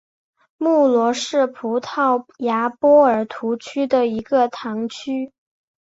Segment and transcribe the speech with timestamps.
[0.57, 5.31] 穆罗是葡萄牙波尔图区的一个堂区。